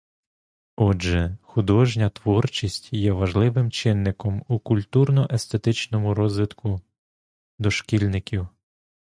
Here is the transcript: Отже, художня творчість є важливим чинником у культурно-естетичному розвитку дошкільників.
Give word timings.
Отже, 0.77 1.37
художня 1.43 2.09
творчість 2.09 2.93
є 2.93 3.11
важливим 3.11 3.71
чинником 3.71 4.43
у 4.47 4.59
культурно-естетичному 4.59 6.13
розвитку 6.13 6.81
дошкільників. 7.59 8.47